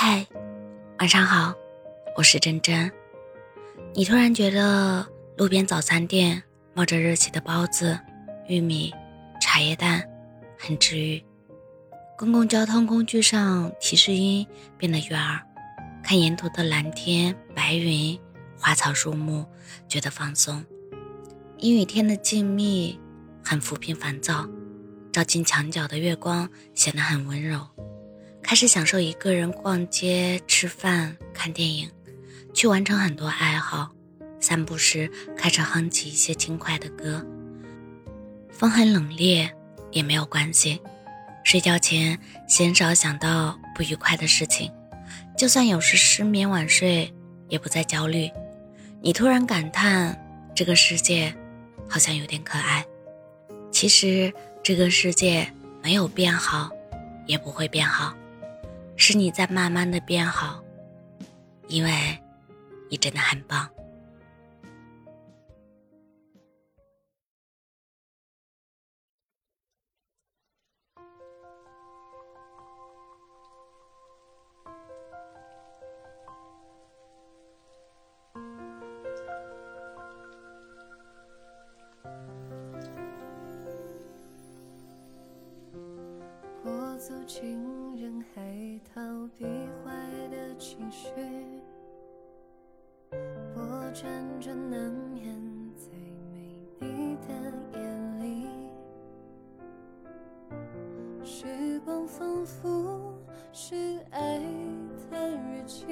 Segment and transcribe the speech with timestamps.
[0.00, 0.24] 嗨，
[1.00, 1.52] 晚上好，
[2.16, 2.88] 我是真真。
[3.96, 5.04] 你突然觉得
[5.36, 6.40] 路边早餐店
[6.72, 7.98] 冒着热气的包子、
[8.46, 8.94] 玉米、
[9.40, 10.08] 茶叶蛋
[10.56, 11.20] 很治愈。
[12.16, 15.42] 公共交通工具上提示音变得悦耳，
[16.00, 18.16] 看沿途的蓝天白云、
[18.56, 19.44] 花草树木，
[19.88, 20.64] 觉得放松。
[21.56, 22.96] 阴雨天的静谧
[23.44, 24.48] 很抚平烦躁，
[25.10, 27.66] 照进墙角的月光显得很温柔。
[28.48, 31.86] 开始享受一个人逛街、吃饭、看电影，
[32.54, 33.90] 去完成很多爱好。
[34.40, 37.22] 散步时开车哼起一些轻快的歌。
[38.50, 39.46] 风很冷冽
[39.92, 40.80] 也没有关系。
[41.44, 44.72] 睡觉前鲜少想到不愉快的事情，
[45.36, 47.12] 就算有时失眠晚睡，
[47.50, 48.30] 也不再焦虑。
[49.02, 50.18] 你突然感叹
[50.56, 51.34] 这个世界
[51.86, 52.82] 好像有点可爱。
[53.70, 55.46] 其实这个世界
[55.82, 56.70] 没有变好，
[57.26, 58.14] 也不会变好。
[59.00, 60.62] 是你在慢慢的变好，
[61.68, 61.90] 因为
[62.90, 63.70] 你真的很棒。
[86.64, 87.66] 我走进。
[87.98, 88.40] 人海
[88.98, 89.04] 逃
[89.38, 89.44] 避
[89.84, 89.92] 坏
[90.28, 91.08] 的情绪，
[93.54, 93.60] 我
[93.94, 94.02] 辗
[94.40, 95.40] 转难眠
[95.76, 95.86] 在
[96.32, 97.28] 没你的
[97.78, 97.78] 夜
[98.18, 98.48] 里，
[101.24, 103.14] 时光仿佛
[103.52, 104.40] 是爱
[105.08, 105.86] 的日记，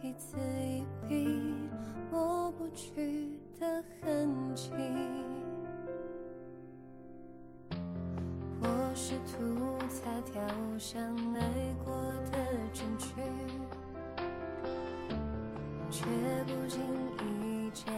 [0.00, 1.26] 一字一笔
[2.12, 4.70] 抹不去的痕迹。
[8.60, 9.61] 我试图
[9.92, 10.42] 擦掉
[10.78, 10.98] 相
[11.34, 11.40] 爱
[11.84, 11.94] 过
[12.32, 12.38] 的
[12.72, 13.12] 证据，
[15.90, 16.06] 却
[16.46, 16.80] 不经
[17.18, 17.92] 意间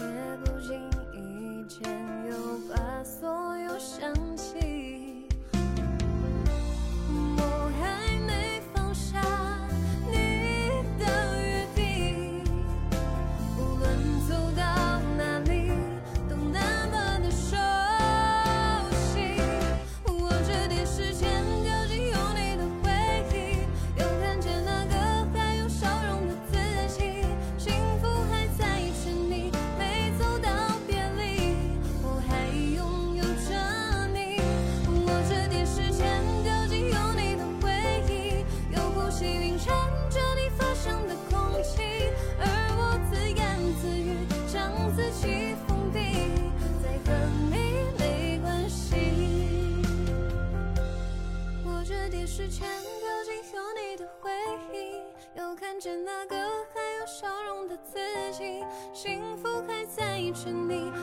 [0.00, 0.29] 却
[60.32, 60.99] 成，你。